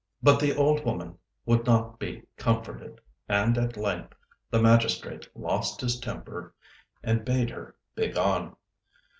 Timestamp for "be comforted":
1.99-2.99